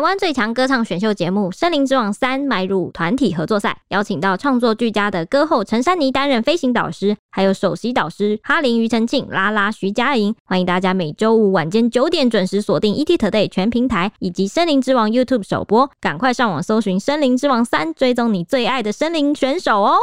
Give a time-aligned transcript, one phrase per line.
[0.00, 10.34] 台湾最强歌唱选秀节目《森林之王三》迈入团体合作赛，邀请到创作俱佳的歌后陈珊妮担任飞行导师，还有首席导师哈林、庾澄庆、拉拉、徐佳莹。
[10.46, 19.98] 欢迎大家每周五晚间九点准时锁定 ETtoday 全平台以及《森林之王》YouTube 首播，赶快上网搜寻《森林之王三》，追踪你最爱的森林选手哦。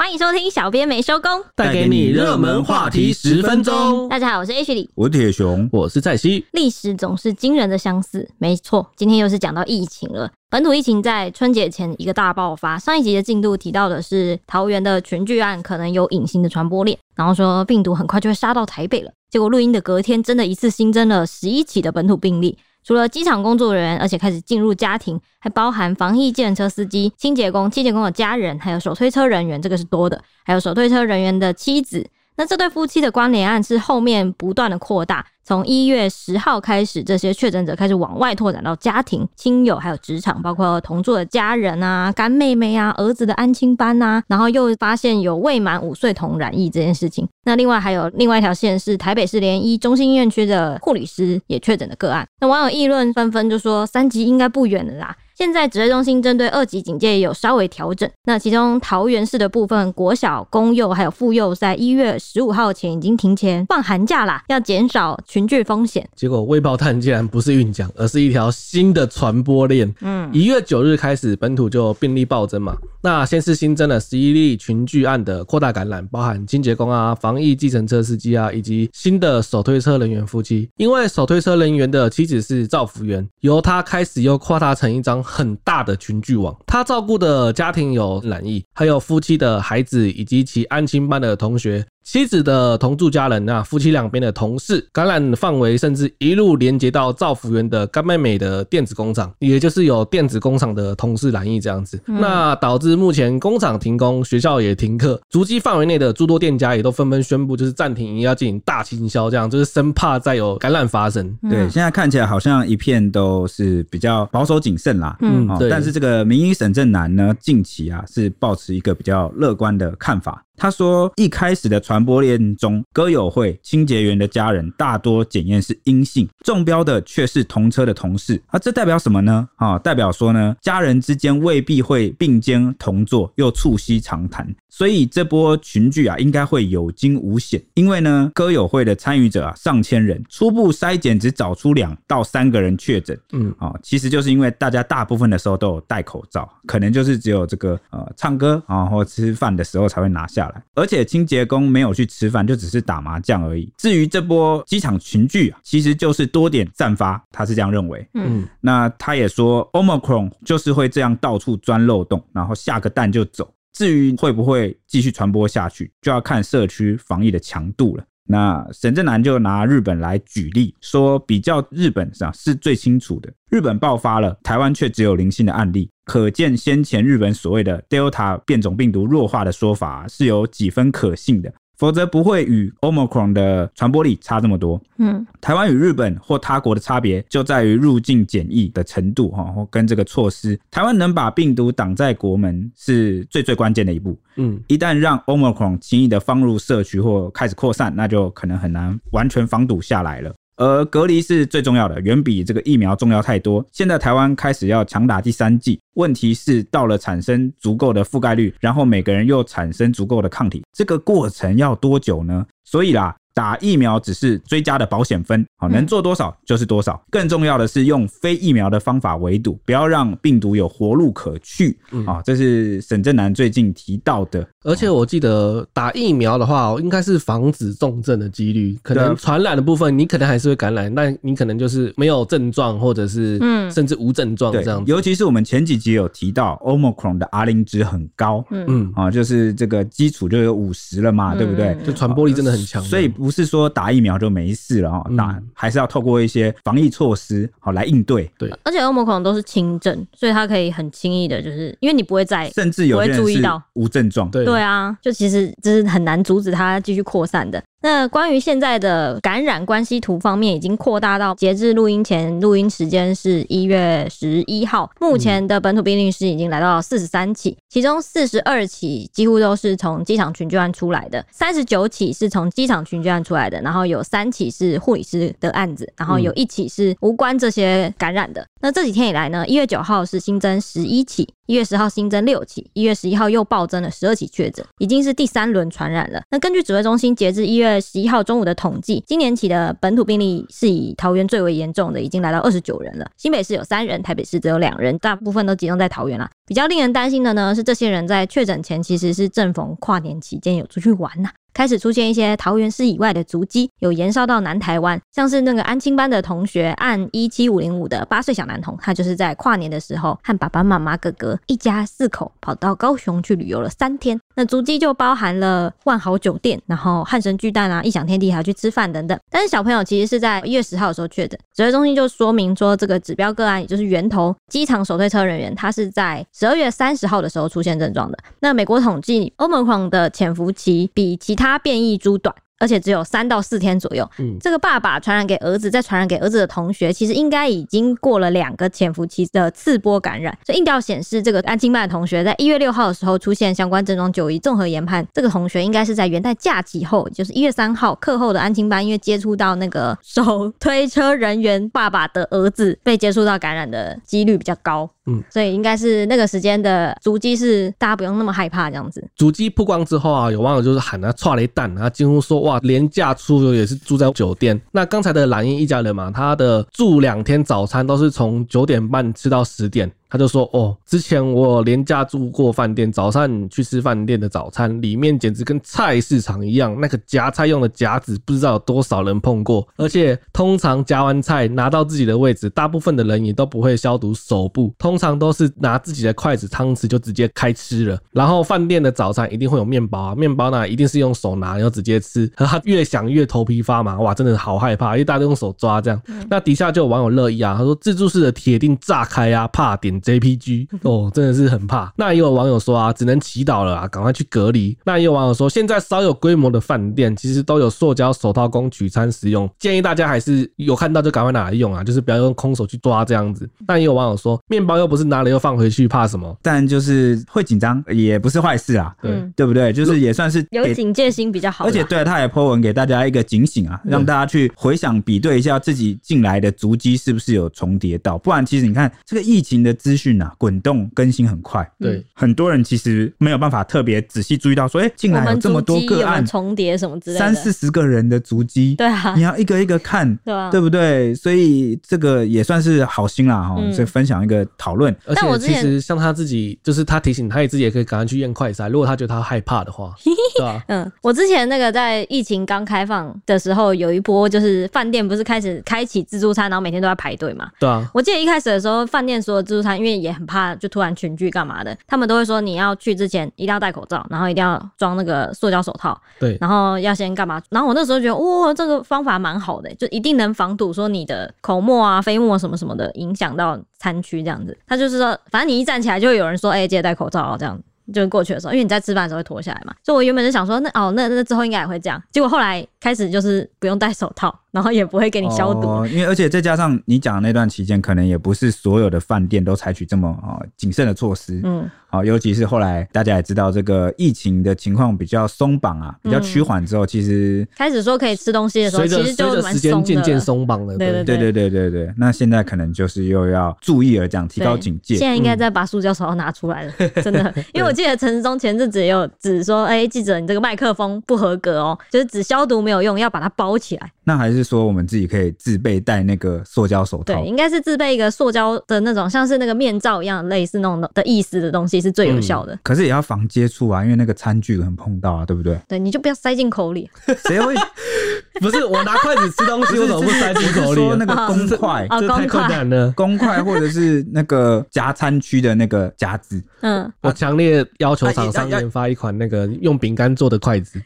[0.00, 4.08] 欢迎收听，小编没收工，带给你热门话题十分钟。
[4.08, 6.46] 大家好，我是 H 李，我是铁熊，我是蔡西。
[6.52, 10.30] 历史总是惊人的相似，没错，今天又是讲到疫情了。
[10.48, 12.78] 本土疫情在春节前一个大爆发。
[12.78, 19.10] 上一集的进度提到的是桃园的群聚案可能有隐形的传播链，然后说病毒很快就会杀到台北了。
[19.28, 22.56] 结果录音的隔天，真的一次新增了十一起的本土病例。
[22.84, 32.08] 除了机场工作人员，而且开始进入家庭，还包含防疫计程车司机、清洁工、清洁工的家人，还有手推车人员，这个是多的，还有手推车人员的妻子。
[32.38, 47.28] 那这对夫妻的关联案是后面不断的扩大，从一月十号开始，这些确诊者开始往外拓展到家庭、亲友，还有职场，包括同住的家人啊、干妹妹啊、儿子的安亲班啊，然后又发现有未满五岁童染疫这件事情。
[47.42, 52.24] 那另外还有另外一条线是台北市联医中心医院区的护理师也确诊的个案。
[52.40, 55.16] 那网友议论纷纷，就说三级应该不远了啦。
[55.38, 66.04] 现在指挥中心针对二级警戒也有稍微调整，那其中桃园市的部分国小、公幼还有妇幼，在一月十五号前已经提前放寒假啦，要减少群聚风险。
[66.16, 69.94] 结果未爆炭竟然不是运奖，而是一条新的传播链。
[70.00, 80.68] 嗯，一月九日开始本土就病例暴增嘛，那先是新增了十一例群聚案的扩大感染，包含清洁工啊、防疫计程车司机啊，以及新的手推车人员夫妻。
[80.78, 85.24] 因为手推车人员的妻子是造福员，由他开始又扩大成一张。
[85.28, 91.84] 很大的群聚网，他照顾的家庭有染疫，还有夫妻的孩子以及其安亲班的同学。
[92.10, 111.36] 妻子的同住家人啊，夫妻两边的同事感染范围甚至一路连接到造福园的干妹妹的电子工厂，也就是有电子工厂的同事染疫这样子，嗯、那导致目前工厂停工，学校也停课，足迹范围内的诸多店家也都纷纷宣布就是暂停营业，要进行大清销，这样就是生怕再有感染发生。
[111.50, 115.68] 对，现在看起来好像一片都是比较保守谨慎啦，嗯，对。
[115.68, 120.42] 但是这个名医沈正南呢，近期啊是保持一个比较乐观的看法。
[120.58, 128.42] 他说，一开始的传播链中，歌友会清洁员的家人大多检验是阴性，中标的却是同车的同事。
[128.48, 129.48] 啊，这代表什么呢？
[129.56, 134.52] 啊，代表说呢，家人之间未必会并肩同坐，又促膝长谈。
[134.68, 137.62] 所以这波群聚啊，应该会有惊无险。
[137.74, 143.18] 因为呢，歌友会的参与者啊，上千人，初步筛检只找出两到三个人确诊。
[143.32, 150.62] 嗯，啊，其实就是因为大家大部分的时候都有戴口罩，可能就是只有这个呃唱歌啊或吃饭的时候才会拿下来。
[150.74, 153.72] 而且清洁工没有去吃饭，就只是打麻将而已。
[153.76, 158.08] 至于这波机场群聚啊，其实就是多点散发，他是这样认为。
[158.14, 163.52] 嗯，那他也说，Omicron 就是会这样到处钻漏洞，然后下个蛋就走。
[163.72, 168.04] 至于会不会继续传播下去，就要看社区防疫的强度了。
[168.30, 173.32] 那沈正南就拿日本来举例，说比较日本上是最清楚的。
[173.50, 181.50] 日本爆发了，台湾却只有零星的案例，可见先前日本所谓的 Delta 变种病毒弱化的说法是有几分可信的。
[181.78, 184.80] 否则不会与 Omicron 的传播力差这么多。
[184.98, 190.58] 嗯，台湾与日本或他国的差别就在于入境检疫的程度哈，或跟这个措施。
[190.70, 194.18] 台湾能把病毒挡在国门是最最关键的一步。
[194.36, 200.34] 嗯，一旦让 Omicron 轻易的放入社区或开始扩散，那就可能很难完全防堵下来了。
[200.58, 203.64] 而隔离是最重要的，远比这个疫苗重要太多。
[203.72, 212.44] 现在台湾开始要强打第三剂，问题是到了产生足够的覆盖率，然后每个人又产生足够的抗体，这个过程要多久呢？
[212.64, 213.16] 所以啦。
[213.34, 217.00] 打疫苗只是追加的保险分，好，能做多少就是多少。
[217.08, 221.78] 更重要的是用非疫苗的方法围堵，不要让病毒有活路可去。
[222.04, 224.44] 啊，这是沈正南最近提到的。
[224.64, 234.90] 而且我记得打疫苗的话，应该是防止重症的几率，可能传染的部分你可能还是会感染，但你可能就是没有症状，或者是嗯，甚至无症状这样子。
[234.90, 241.76] 尤其是我们前几集有提到，Omicron 的 R 零值很高，嗯啊，就是这个基础就有五十了嘛，对不对？
[241.84, 243.08] 就传播力真的很强，所以。
[243.18, 248.30] 不是说打疫苗就没事了哈，打还是要透过一些防疫措施好来应对。
[248.38, 254.30] 对，而且欧盟可能都是轻症，所以它可以很轻易的，就是因为你不会在，甚至有些人是无症状。
[254.30, 257.62] 对对啊，就其实就是很难阻止它继续扩散的。
[257.80, 278.44] 那关于现在的感染关系图方面，已经扩大到截至录音前，录音时间是一月十一号，目前的本土病例是已经来到四十三起，其中四十二起几乎都是从机场群聚案出来的，三十九起是从机场群聚案出来的，然后有三起是护理师的案子，然后有一起是无关这些感染的。
[278.60, 286.20] 那这几天以来呢，一月九号是新增十一起，一月十号新增六起，一月十一号又暴增了十二起确诊，已经是第三轮传染了。
[286.32, 293.06] 那根据指挥中心截至一月十一号中午的统计，今年起的本土病例是以桃园最为严重的，已经来到二十九人了。
[293.16, 296.30] 新北市有三人，台北市只有两人，大部分都集中在桃园了。
[296.46, 314.18] 比较令人担心的呢，是这些人在确诊前其实是正逢跨年期间有出去玩呐、开始出现一些桃园市以外的足迹，有延烧到南台湾，像是那个安亲班的同学，按一七五零五的八岁小男童，他就是在跨年的时候和爸爸妈妈、哥哥一家四口跑到高雄去旅游了三天。
[314.36, 319.18] 那足迹就包含了万豪酒店，然后汉神巨蛋啊、异想天地，还要去吃饭等等。
[319.28, 328.18] 但是小朋友其实是在一月十号的时候确诊，指挥中心就说明说，这个指标个案也就是源头机场手推车人员，他是在十二月三十号的时候出现症状的。
[328.38, 332.34] 那美国统计，Omicron 的潜伏期比其他它变异株短。
[332.60, 334.04] 而且只有三到四天左右。
[334.18, 340.36] 嗯，这个爸爸传染给儿子，再传染给儿子的同学，其实应该已经过了两个潜伏期的次波感染。
[340.44, 354.90] 所以，硬调显示，这个安亲班的同学在一月六号的时候出现相关症状，就医综合研判，这个同学应该是在元旦假期后，就是一月三号课后的安亲班，因为接触到那个手推车人员爸爸的儿子，被接触到感染的几率比较高。
[355.08, 359.02] 嗯，所以应该是那个时间的足迹是大家不用那么害怕这样子。
[359.16, 362.40] 足迹曝光之后啊，有网友就是喊他剉咧等，他几乎说。
[362.42, 364.60] 哇，廉价出游也是住在酒店。
[364.70, 369.90] 那刚才的蓝英一家人嘛，他的住两天早餐都是从九点半吃到十点。
[370.10, 376.78] 他就说：“哦，之前我廉价住过饭店，早上去吃饭店的早餐，里面简直跟菜市场一样。
[376.80, 379.66] 那个夹菜用的夹子，不知道有多少人碰过。
[379.76, 387.98] 而且通常夹完菜拿到自己的位置，大部分的人也都不会消毒手部，通常都是拿自己的筷子、汤匙就直接开吃了。
[388.12, 392.30] 然后饭店的早餐一定会有面包啊，面包呢一定是用手拿，然后直接吃。
[392.36, 396.00] 和他越想越头皮发麻，哇，真的好害怕，因为大家都用手抓这样。
[396.30, 401.92] 那底下就有网友乐意啊，他说自助式的铁定炸开啊，怕点点。” JPG 哦，真的是很怕。
[401.96, 404.76] 那也有网友说啊，只能祈祷了啊，赶快去隔离。
[404.84, 413.48] 那也有网友说，现在稍有规模的饭店其实都有塑胶手套供取餐使用，建议大家还是有看到就赶快拿来用啊，就是不要用空手去抓这样子。
[413.66, 416.36] 那也有网友说，面包又不是拿了又放回去，怕什么？
[416.42, 419.72] 但就是会紧张，也不是坏事啊，对、嗯、对不对？
[419.72, 421.64] 就是也算是有警戒心比较好。
[421.64, 441.14] 而且对，他也 po 文给大家一个警醒啊，让大家去回想比对一下自己进来的足迹是不是有重叠到，不然其实你看这个疫情的资讯啊，滚动更新很快，对，很多人其实没有办法特别仔细注意到说，哎，竟然有这么多个案重叠什么之类的，三四十个人的足迹，对啊，你要一个一个看，对啊，对不对？
[441.14, 444.94] 所以这个也算是好心啦，哈，所以分享一个讨论。
[445.06, 449.94] 而且其实像他自己，就是他提醒他也自己也可以赶快去验快筛，如果他觉得他害怕的话，
[450.36, 450.62] 对吧？
[450.68, 457.88] 嗯，我之前那个在疫情刚开放的时候，有一波就是饭店不是开始开启自助餐，然后每天都在排队嘛，对啊。
[457.94, 460.54] 我记得一开始的时候，饭店所有自助餐因为也很怕。
[460.56, 461.76] 就突然群聚干嘛的？
[461.86, 467.40] 他们都会说你要去之前一定要戴口罩，然后一定要装那个塑胶手套，对，然后要先干嘛？
[467.50, 474.56] 然后我那时候觉得，哇，这个方法蛮好的，就一定能防堵说你的口沫啊、飞沫什么什么的影响到餐区这样子。
[474.66, 477.58] 他就是说，反正你一站起来就会有人说，哎、欸，记得戴口罩哦，这样。
[477.90, 481.98] 就过去的时候，因为你在吃饭的时候会脱下来嘛，所以我原本就想说，那哦，那那之后应该也会这样。
[482.12, 485.68] 结果后来开始就是不用戴手套，然后也不会给你消毒。
[485.68, 491.40] 哦，因为而且再加上你讲的那段期间，可能也不是所有的饭店都采取这么啊谨慎的措施。
[491.44, 491.68] 嗯。
[491.90, 499.52] 好，尤其是后来大家也知道这个疫情的情况比较松绑啊，比较趋缓之后，其实开始说可以吃东西的时候，其实就蛮松的。
[499.54, 501.94] 时间渐渐松绑了，对对对对对对对。
[501.96, 504.96] 那现在可能就是又要注意了，这样提高警戒。
[504.96, 507.20] 现在应该再把塑胶手套拿出来了，真的，
[507.54, 513.90] 因为我记得陈时中前阵子也有指说，哎，记者你这个麦克风不合格哦，就是只消毒没有用，要把它包起来。
[514.08, 517.14] 那还是说我们自己可以自备戴那个塑胶手套？
[517.14, 521.78] 对，应该是自备一个塑胶的那种，像是那个面罩一样，类似那种的意思的东西。
[521.80, 525.56] 是最有效的，嗯、可是也要防接触啊，因为那个餐具很碰到啊，对不对？
[525.68, 526.90] 对，你就不要塞进口里。
[527.28, 527.54] 谁会？
[528.40, 530.80] 不是我拿筷子吃东西，我怎么不塞进口里？
[530.80, 532.90] 说那个公筷， 哦、这太困难了。
[532.96, 536.42] 公筷或者是那个夹餐区的那个夹子。
[536.62, 540.80] 嗯，我强烈要求厂商研发一款那个用饼干做的筷子。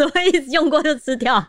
[0.00, 0.50] 什么意思？
[0.50, 1.44] 用过就吃掉？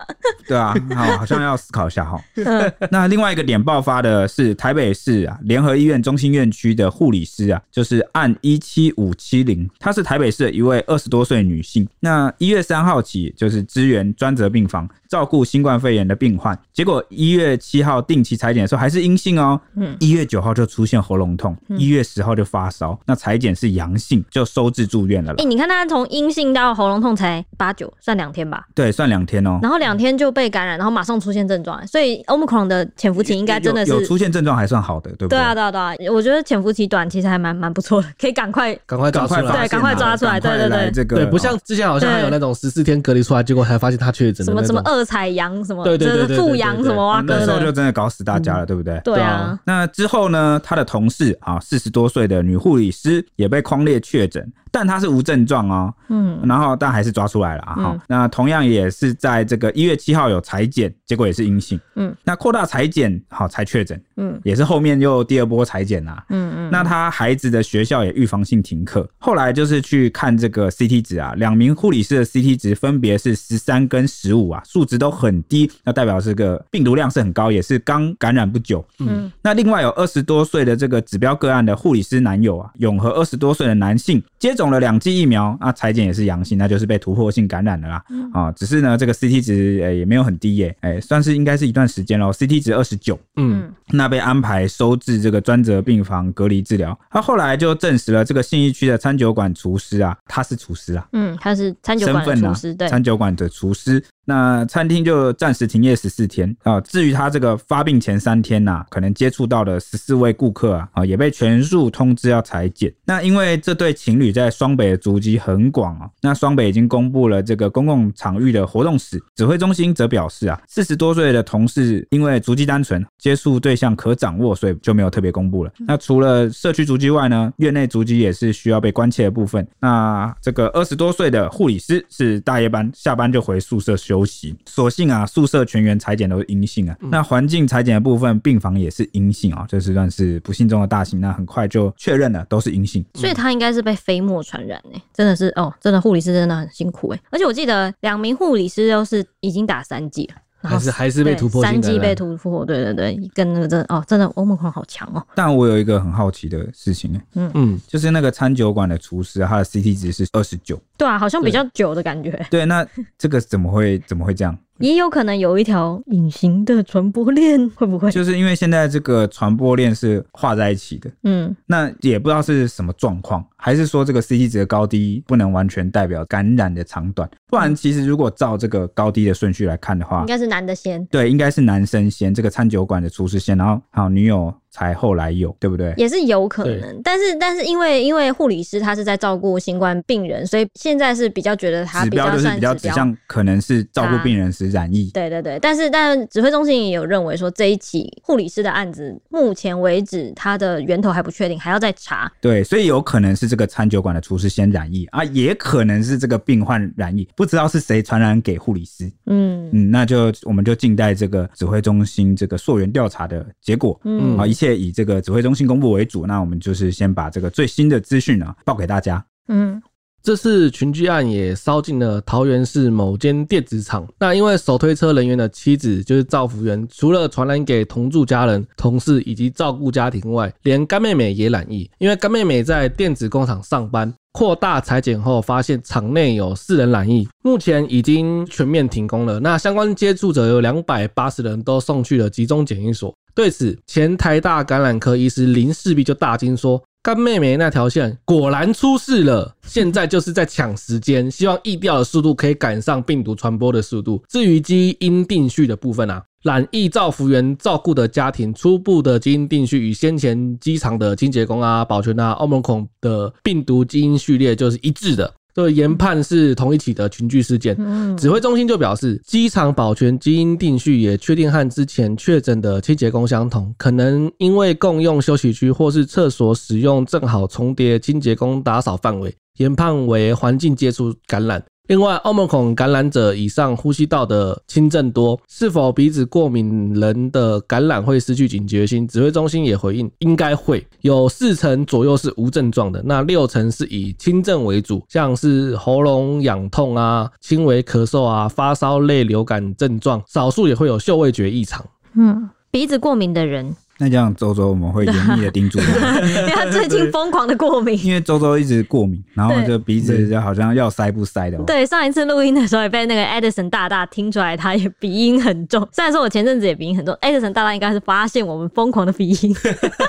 [0.48, 2.22] 对啊，好，好像要思考一下哈。
[2.91, 11.88] 那另外一个点爆发的是台北市啊联合医院中心院区的护理师啊，就是按一七五七零，她是台北市的一位二十多岁女性。
[12.01, 19.60] 那一月三号起就是支援专责病房照顾新冠肺炎的病患，结果一月七号定期裁剪的时候还是阴性哦。
[19.75, 25.34] 嗯，一月九号就出现喉咙痛，一月十号就发烧，那裁剪是阳性，就收治住院了。
[25.34, 28.63] 哎、欸，你看他从阴性到喉咙痛才八九，算两天吧？
[28.74, 29.60] 对，算两天哦。
[29.62, 35.38] 然后两天就被感染，然后马上出现症状，所以 Omicron 的潜伏期应该真的是有，有出现症状还算好的，对不对？
[35.38, 45.84] 对啊，对啊，对啊，我觉得潜伏期短其实还蛮蛮不错的，可以赶快赶快抓出来，对，赶快抓出来，对对对，这个对，不像之前好像还有那种十四天隔离出来，结果才发现他确诊什么什么二采阳什么。
[45.84, 47.22] 对对对对，复阳什么哇？
[47.25, 49.00] 那时候就真的搞死大家了，对不对？
[49.03, 49.60] 对啊。
[49.65, 50.60] 那之后呢？
[50.63, 55.94] 他的同事啊，四十多岁的女护理师也被匡列确诊，但他是无症状哦。
[56.10, 56.40] 嗯。
[56.46, 57.75] 然后但还是抓出来了啊。
[57.75, 61.80] 好，那同样也是在这个一月七号有裁剪，结果也是阴性。
[61.96, 62.16] 嗯。
[62.24, 64.01] 那扩大裁剪好才确诊。
[64.18, 64.40] 嗯。
[64.44, 66.24] 也是后面又第二波裁剪啦。
[66.30, 66.70] 嗯嗯。
[66.72, 75.70] 那他孩子的学校也预防性停课，后来就是去看这个 CT 值啊，两名护理师的 CT 值分别是十三跟十五啊，数值都很低。
[75.84, 78.86] 那代表这个病毒量是很高，也是刚感染不久。
[79.00, 88.03] 嗯，那另外有二十多岁的这个指标个案的护理师男友啊，永和二十多岁的男性，接种了两剂疫苗啊，裁剪也是阳性，那就是被突破性感染了啦。
[88.34, 93.20] 啊，只是呢这个 CT 值诶也没有很低耶，诶算是应该是一段时间喽，CT 值二十九。
[93.38, 96.98] 嗯，那被安排收治这个专责病房隔离治疗。
[97.10, 101.08] 他后来就证实了这个信义区的餐酒馆厨师啊，他是厨师啊。
[101.13, 104.03] 嗯，他是餐酒馆的厨师，对，餐酒馆的厨师。
[104.25, 106.80] 那餐厅就暂时停业十四天啊。
[106.82, 112.94] 至于他这个发病前三天呐、啊，可能接触到的十四位顾客啊，啊也被全数通知要裁剪。
[113.06, 119.22] 那因为这对情侣在双北的足迹很广啊，那双北已经公布了这个公共场域的活动史。
[119.36, 125.72] 指挥中心则表示啊，四十多岁的同事因为足迹单纯，接触对象可掌握，所以就没有特别公布了。
[125.88, 129.68] 那除了社区足迹外呢，院内足迹也是需要被关切的部分。
[129.80, 136.96] 那这个二十多岁的护理师是大夜班，下班就回宿舍休息，所幸啊，宿舍全员裁剪都是阴性啊。
[137.01, 141.20] 嗯、那环境裁剪的部分，病房也是阴性啊，这是算是不幸中的大幸。
[141.20, 143.06] 那很快就确认了，都是阴性。
[143.13, 147.24] 所以他应该是被飞沫传染诶、欸，真的是哦，真的护理师真的很辛苦哎、欸。
[147.32, 150.36] 而且我记得两名护理师都是已经打三剂了。
[150.62, 155.25] 还是还是被突破，三级被突破，对对对，跟那个真的哦，真的欧盟狂好强哦。
[155.36, 162.46] 但我有一个很好奇的事情，嗯嗯，就是那个餐酒馆的厨师，他的 CT 值是二十九，对啊，好像比较久的感觉。
[162.50, 162.86] 对，那
[163.18, 164.58] 这个怎么会怎么会这样？
[164.82, 168.12] 也有可能有一条隐形的传播链，会不会？
[168.12, 177.30] 就是因为现在这个传播链是画在一起的，嗯，那也不知道是什么状况，还是说这个 CT 值的高低不能完全代表感染的长短？
[177.48, 184.54] 不然，其实如果照这个高低的顺序来看的话，应该是男的先，对，应该是男生先，这个餐酒馆的厨师先，然后还有女友。
[184.72, 185.94] 才后来有，对不对？
[185.98, 195.12] 也是有可能，但是但是因为因为护理师他是在照顾新冠病人，所以现在是比较觉得他比较算比较指向可能是照顾病人时染疫。
[195.13, 202.32] 对对对，但是但指挥中心也有认为说，这一起护理师的案子，目前为止他的源头还不确定，还要再查。
[202.40, 209.12] 对，所以有可能是这个餐酒馆的厨师先染疫啊，也可能是这个病患染疫，不知道是谁传染给护理师。
[209.25, 214.00] 嗯嗯，那就我们就静待这个指挥中心这个溯源调查的结果。
[214.06, 214.61] 嗯啊，一。
[214.62, 219.25] 切以这个指挥中心公布为主，那我们就是先把这个最新的资讯呢报给大家。
[219.48, 219.82] 嗯，
[220.22, 224.08] 这次群聚案也烧进了桃园市某间电子厂。
[224.20, 231.89] 那因为手推车人员的妻子就是赵福元，除了传染给同住家人、同事以及照顾家庭外，连干妹妹也染疫。
[231.98, 239.40] 因为干妹妹在电子工厂上班，扩大裁剪后发现厂内有四人染疫，目前已经全面停工了。
[239.40, 243.14] 那相关接触者有两百八十人都送去了集中检疫所。
[243.34, 254.22] 对此，前台大感染科医师林世璧就大惊说：“干妹妹那条线果然出事了，现在就是在抢时间，希望疫调的速度可以赶上病毒传播的速度。
[254.28, 267.75] 至于基因定序的部分啊，染疫造服员照顾的家庭初步的基因定序与先前机场的清洁工啊、保全啊、澳门孔的病毒基因序列就是一致的。”这个研判是同一起的群聚事件，
[268.15, 281.62] 指挥中心就表示，机场保全基因定序也确定和之前确诊的清洁工相同，可能因为共用休息区或是厕所使用正好重叠清洁工打扫范围，研判为环境接触感染。
[281.88, 289.06] 另外，欧盟孔感染者以上呼吸道的轻症多，是否鼻子过敏人的感染会失去警觉性？
[289.06, 301.86] 指挥中心也回应，应该会有四成左右是无症状的，那六成是以轻症为主，像是喉咙痒痛啊、轻微咳嗽啊、发烧类流感症状，少数也会有嗅味觉异常。
[302.14, 303.76] 嗯，鼻子过敏的人。
[304.01, 311.58] 那这样周周我们会严厉的叮嘱他，因 为他最近疯狂的过敏，因为周周一直过敏，然后就鼻子就好像要塞不塞的。
[311.60, 315.88] 对，上一次录音的时候也被那个 Edison 大大听出来，他也鼻音很重。
[315.91, 319.55] 虽然说我前阵子也鼻音很重，Edison 大大应该是发现我们疯狂的鼻音，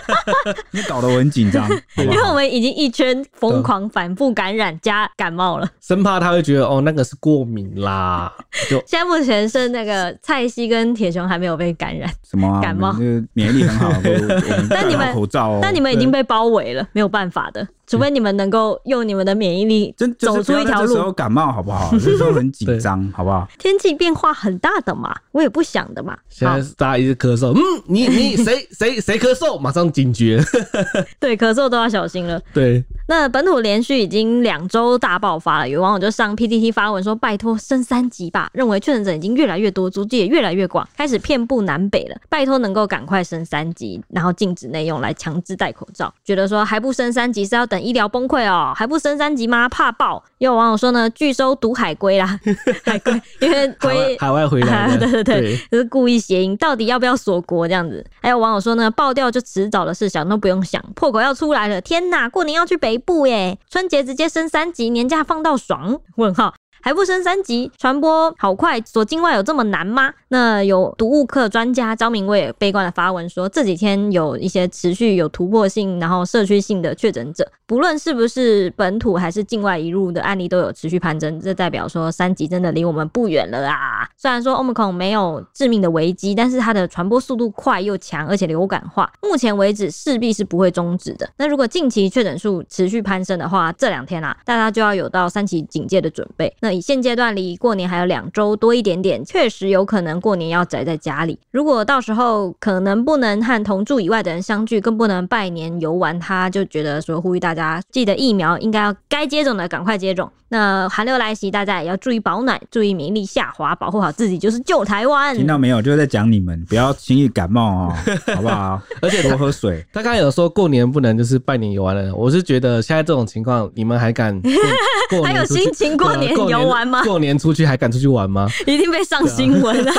[0.73, 1.69] 你搞得我很紧张，
[2.01, 8.33] 因为我们已经一圈疯狂反复感染加感冒了，生怕他会觉得哦那个是过敏啦。
[8.71, 12.93] 就现在目前是那个蔡西跟铁雄还没有被感染，什么、啊、感冒？
[12.95, 13.82] 就是免疫力很好。
[14.71, 17.67] 但你们口罩、哦，但你们已经被包围了，没有办法的。
[17.87, 20.89] 除非你们能够用你们的免疫力走出一条路。
[20.89, 21.91] 这时候感冒好不好？
[21.99, 23.47] 这时候很紧张，好不好？
[23.59, 26.17] 天气变化很大的嘛，我也不想的嘛。
[26.29, 30.43] 现在大家一直咳嗽，嗯，你你谁 谁谁咳嗽，马上警觉。
[31.21, 32.41] 对，咳嗽都要小心了。
[32.55, 42.17] 对，那本土连续已经两周大爆发了，有网友就上 PTT 发文说：“拜托升三级吧！”认为确诊者已经越来越多，足迹也越来越广，开始遍布南北了。
[42.29, 46.13] 拜托能够赶快升三级，然后禁止内用来强制戴口罩。
[46.25, 47.83] 觉得说还不升三级是要等。
[47.83, 49.69] 医疗崩溃哦，还不升三级吗？
[49.69, 50.23] 怕爆！
[50.39, 52.39] 也有网友说呢，拒收毒海龟啦，
[52.85, 56.57] 海龟，因为龟海外回来， 对对对，就是故意谐音。
[56.57, 58.05] 到底要不要锁国这样子？
[58.21, 61.81] 还有网友说呢，爆掉就迟早的事，想都不用想，破口要出来了！
[61.81, 65.99] 天哪，过年要去北部耶，春节直接升三级，年假放到爽？
[66.17, 66.55] 问号。
[66.83, 70.13] 还不升三级，传播好快，锁境外有这么难吗？
[70.29, 84.09] 那有毒物课专家张明卫悲观的发文说，这几天有一些持续有突破性，然后社区性的确诊者，不论是不是本土还是境外移入的案例，都有持续攀升，这代表说三级真的离我们不远了啊！
[84.17, 91.29] 虽然说 Omicron 没有致命的危机，但是它的传播速度快又强，而且流感化，目前为止势必是不会终止的。
[91.37, 96.53] 那如果近期确诊数持续攀升的话，这两天啊，大家就要有到三级警戒的准备。
[96.61, 101.39] 那以现阶段离过年还有两周多一点点，确实有可能过年要宅在家里。
[101.51, 110.31] 如果到时候可能不能和同住以外的人相聚，更不能拜年游玩，他就觉得说呼吁大家记得疫苗应该要该接种的赶快接种。
[110.53, 115.35] 那寒流来袭，大家也要注意保暖，注意免疫力下滑，保护好自己就是救台湾。
[115.35, 115.81] 听到没有？
[115.81, 117.95] 就是在讲你们不要轻易感冒哦，
[118.37, 118.79] 好不好？
[119.01, 119.83] 而且多喝水。
[119.91, 124.39] 他刚刚有说过年不能就是拜年游玩了，我是觉得现在这种情况，你们还敢
[125.25, 127.03] 还有心情过年游玩吗？
[127.03, 128.47] 过年出去还敢出去玩吗？
[128.67, 129.95] 一定被上新闻啊！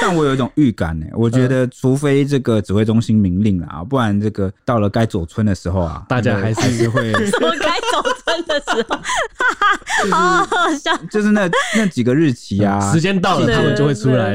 [0.00, 10.94] 但我有一种预感呢，我觉得除非这个指挥中心明令啊，不然这个到了该走村的时候啊，大家还是会什么该走春的时候，好好笑。
[11.10, 14.34] 就是那那几个日期啊，时间到了他们就会出来。